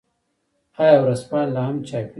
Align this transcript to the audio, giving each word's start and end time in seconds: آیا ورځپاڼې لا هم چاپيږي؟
آیا 0.81 0.95
ورځپاڼې 1.03 1.51
لا 1.55 1.63
هم 1.67 1.77
چاپيږي؟ 1.87 2.09